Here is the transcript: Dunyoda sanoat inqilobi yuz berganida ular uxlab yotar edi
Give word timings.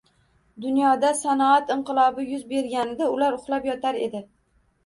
Dunyoda 0.63 1.11
sanoat 1.19 1.69
inqilobi 1.75 2.27
yuz 2.31 2.47
berganida 2.55 3.11
ular 3.19 3.39
uxlab 3.41 3.69
yotar 3.73 4.01
edi 4.09 4.27